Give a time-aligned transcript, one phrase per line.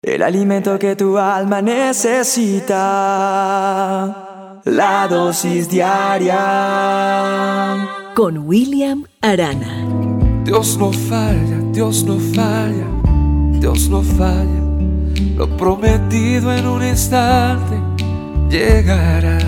[0.00, 2.70] El alimento que tu alma necesita.
[4.64, 6.36] La dosis diaria.
[8.14, 9.88] Con William Arana.
[10.44, 12.86] Dios no falla, Dios no falla,
[13.58, 14.62] Dios no falla.
[15.36, 17.74] Lo prometido en un instante
[18.48, 19.38] llegará.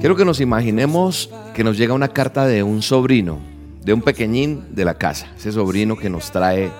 [0.00, 3.40] Quiero que nos imaginemos que nos llega una carta de un sobrino,
[3.84, 6.70] de un pequeñín de la casa, ese sobrino que nos trae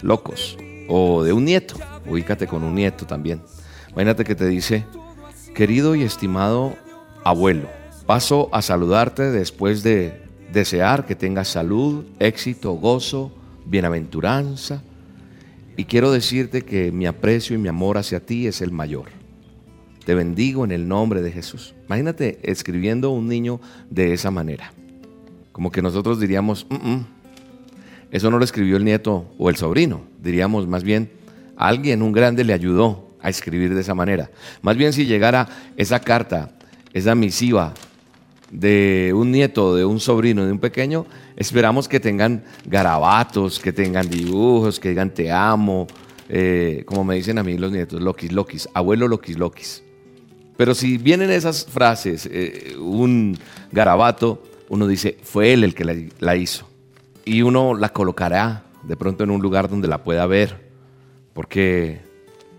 [0.00, 0.56] locos
[0.88, 1.76] o de un nieto.
[2.06, 3.42] Ubícate con un nieto también.
[3.90, 4.84] Imagínate que te dice,
[5.54, 6.76] querido y estimado
[7.24, 7.68] abuelo,
[8.06, 10.22] paso a saludarte después de
[10.52, 13.32] desear que tengas salud, éxito, gozo,
[13.64, 14.82] bienaventuranza.
[15.76, 19.06] Y quiero decirte que mi aprecio y mi amor hacia ti es el mayor.
[20.04, 21.74] Te bendigo en el nombre de Jesús.
[21.86, 23.60] Imagínate escribiendo un niño
[23.90, 24.72] de esa manera.
[25.52, 27.06] Como que nosotros diríamos, mm, mm,
[28.12, 30.02] eso no lo escribió el nieto o el sobrino.
[30.26, 31.10] Diríamos más bien,
[31.56, 34.30] alguien, un grande, le ayudó a escribir de esa manera.
[34.60, 36.50] Más bien si llegara esa carta,
[36.92, 37.72] esa misiva
[38.50, 44.08] de un nieto, de un sobrino, de un pequeño, esperamos que tengan garabatos, que tengan
[44.10, 45.86] dibujos, que digan te amo,
[46.28, 49.82] eh, como me dicen a mí los nietos, loquis, loquis, abuelo loquis, loquis.
[50.56, 53.38] Pero si vienen esas frases, eh, un
[53.72, 56.66] garabato, uno dice, fue él el que la hizo
[57.24, 60.70] y uno la colocará de pronto en un lugar donde la pueda ver,
[61.32, 62.00] porque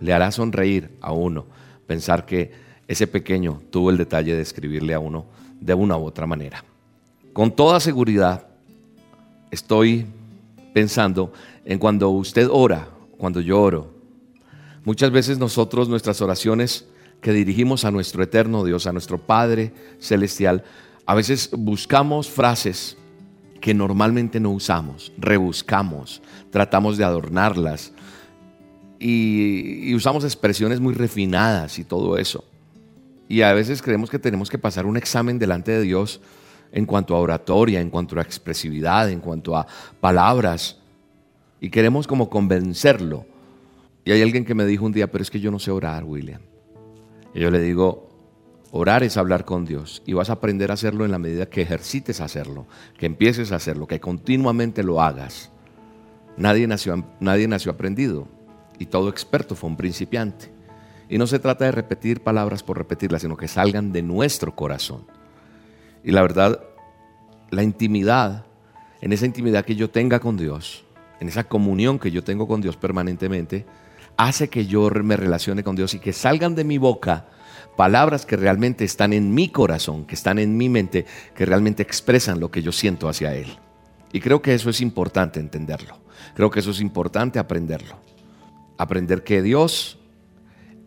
[0.00, 1.46] le hará sonreír a uno
[1.86, 2.52] pensar que
[2.88, 5.26] ese pequeño tuvo el detalle de escribirle a uno
[5.60, 6.64] de una u otra manera.
[7.32, 8.46] Con toda seguridad
[9.50, 10.06] estoy
[10.72, 11.32] pensando
[11.64, 13.92] en cuando usted ora, cuando yo oro.
[14.84, 16.86] Muchas veces nosotros nuestras oraciones
[17.20, 20.64] que dirigimos a nuestro eterno Dios, a nuestro Padre celestial,
[21.06, 22.96] a veces buscamos frases
[23.62, 27.92] que normalmente no usamos, rebuscamos, tratamos de adornarlas
[28.98, 32.44] y, usamos expresiones muy refinadas y todo eso.
[33.28, 36.20] Y a veces creemos que tenemos que pasar un examen delante de Dios
[36.72, 39.66] en cuanto a oratoria, en cuanto a expresividad, en cuanto a
[40.00, 40.78] palabras.
[41.60, 43.26] Y queremos como convencerlo.
[44.04, 46.02] Y hay alguien que me dijo un día, pero es que yo no sé orar,
[46.02, 46.40] William.
[47.32, 48.11] Y yo le digo,
[48.74, 51.60] Orar es hablar con Dios y vas a aprender a hacerlo en la medida que
[51.60, 52.66] ejercites hacerlo,
[52.96, 55.50] que empieces a hacerlo, que continuamente lo hagas.
[56.38, 58.28] Nadie nació, nadie nació aprendido
[58.78, 60.50] y todo experto fue un principiante.
[61.10, 65.04] Y no se trata de repetir palabras por repetirlas, sino que salgan de nuestro corazón.
[66.02, 66.64] Y la verdad,
[67.50, 68.46] la intimidad,
[69.02, 70.86] en esa intimidad que yo tenga con Dios,
[71.20, 73.66] en esa comunión que yo tengo con Dios permanentemente,
[74.16, 77.26] hace que yo me relacione con Dios y que salgan de mi boca
[77.76, 82.40] palabras que realmente están en mi corazón, que están en mi mente, que realmente expresan
[82.40, 83.58] lo que yo siento hacia Él.
[84.12, 85.98] Y creo que eso es importante entenderlo.
[86.34, 87.96] Creo que eso es importante aprenderlo.
[88.78, 89.98] Aprender que Dios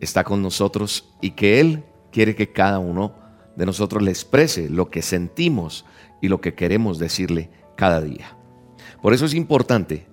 [0.00, 3.14] está con nosotros y que Él quiere que cada uno
[3.56, 5.84] de nosotros le exprese lo que sentimos
[6.20, 8.36] y lo que queremos decirle cada día.
[9.02, 10.06] Por eso es importante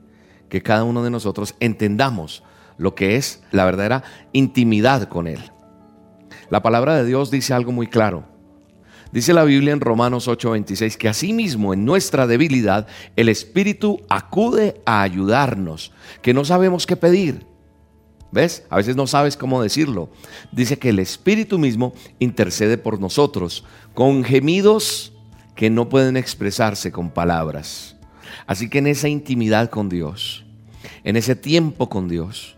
[0.49, 2.43] que cada uno de nosotros entendamos
[2.77, 5.52] lo que es la verdadera intimidad con Él.
[6.53, 8.25] La palabra de Dios dice algo muy claro.
[9.11, 15.01] Dice la Biblia en Romanos 8:26 que asimismo en nuestra debilidad el Espíritu acude a
[15.01, 17.47] ayudarnos, que no sabemos qué pedir.
[18.31, 18.67] ¿Ves?
[18.69, 20.11] A veces no sabes cómo decirlo.
[20.51, 23.65] Dice que el Espíritu mismo intercede por nosotros
[23.95, 25.11] con gemidos
[25.55, 27.95] que no pueden expresarse con palabras.
[28.45, 30.45] Así que en esa intimidad con Dios,
[31.03, 32.57] en ese tiempo con Dios,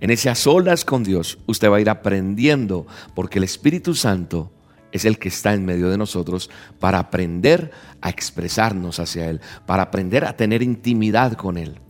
[0.00, 4.52] en esas solas con Dios, usted va a ir aprendiendo, porque el Espíritu Santo
[4.92, 7.70] es el que está en medio de nosotros para aprender
[8.00, 11.80] a expresarnos hacia Él, para aprender a tener intimidad con Él.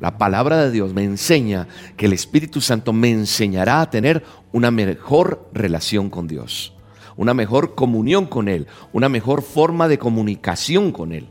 [0.00, 4.70] La palabra de Dios me enseña que el Espíritu Santo me enseñará a tener una
[4.70, 6.72] mejor relación con Dios,
[7.16, 11.28] una mejor comunión con Él, una mejor forma de comunicación con Él.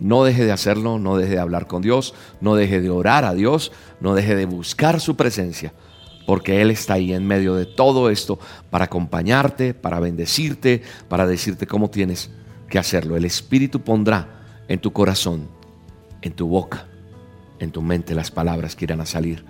[0.00, 3.34] No deje de hacerlo, no deje de hablar con Dios, no deje de orar a
[3.34, 5.72] Dios, no deje de buscar su presencia,
[6.26, 8.38] porque Él está ahí en medio de todo esto
[8.70, 12.30] para acompañarte, para bendecirte, para decirte cómo tienes
[12.68, 13.16] que hacerlo.
[13.16, 14.28] El Espíritu pondrá
[14.68, 15.48] en tu corazón,
[16.22, 16.86] en tu boca,
[17.58, 19.44] en tu mente las palabras que irán a salir.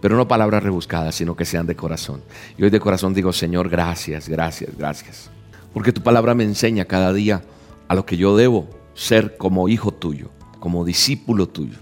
[0.00, 2.22] Pero no palabras rebuscadas, sino que sean de corazón.
[2.56, 5.30] Y hoy de corazón digo, Señor, gracias, gracias, gracias.
[5.72, 7.42] Porque tu palabra me enseña cada día
[7.88, 10.28] a lo que yo debo ser como hijo tuyo,
[10.58, 11.78] como discípulo tuyo,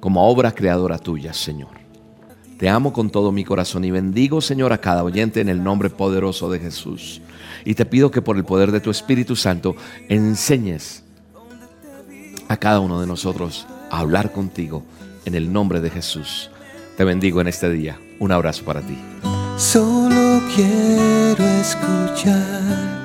[0.00, 1.70] como obra creadora tuya, Señor.
[2.58, 5.88] Te amo con todo mi corazón y bendigo, Señor, a cada oyente en el nombre
[5.88, 7.22] poderoso de Jesús.
[7.64, 9.76] Y te pido que por el poder de tu Espíritu Santo
[10.10, 11.04] enseñes
[12.48, 14.82] a cada uno de nosotros a hablar contigo
[15.24, 16.50] en el nombre de Jesús.
[16.98, 17.98] Te bendigo en este día.
[18.20, 18.98] Un abrazo para ti.
[19.56, 22.95] Solo quiero escucharte.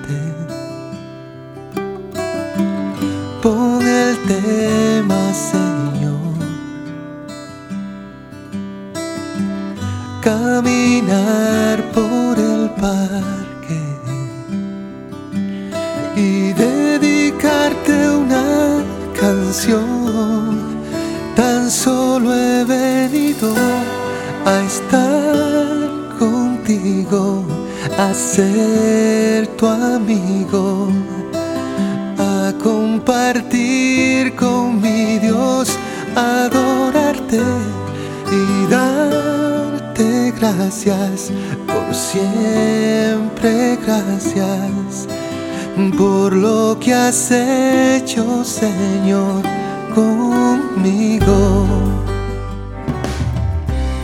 [10.21, 13.81] Caminar por el parque
[16.15, 18.83] y dedicarte una
[19.19, 20.59] canción.
[21.35, 23.51] Tan solo he venido
[24.45, 25.89] a estar
[26.19, 27.43] contigo,
[27.97, 30.89] a ser tu amigo,
[32.19, 35.69] a compartir con mi Dios,
[36.15, 37.39] adorarte
[40.41, 41.31] gracias
[41.67, 45.07] por siempre, gracias
[45.97, 49.43] por lo que has hecho, Señor,
[49.93, 51.67] conmigo.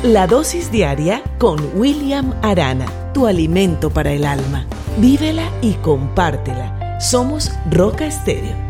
[0.04, 4.66] La dosis diaria con William Arana, tu alimento para el alma.
[5.00, 7.00] Vívela y compártela.
[7.00, 8.67] Somos Roca Estéreo